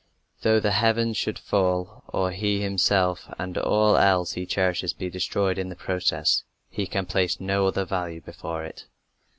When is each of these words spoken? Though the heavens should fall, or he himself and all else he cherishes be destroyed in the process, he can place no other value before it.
Though 0.41 0.59
the 0.59 0.71
heavens 0.71 1.15
should 1.15 1.37
fall, 1.37 2.03
or 2.07 2.31
he 2.31 2.59
himself 2.59 3.31
and 3.37 3.55
all 3.55 3.95
else 3.95 4.31
he 4.33 4.47
cherishes 4.47 4.93
be 4.93 5.11
destroyed 5.11 5.59
in 5.59 5.69
the 5.69 5.75
process, 5.75 6.43
he 6.71 6.87
can 6.87 7.05
place 7.05 7.39
no 7.39 7.67
other 7.67 7.85
value 7.85 8.19
before 8.21 8.63
it. 8.65 8.87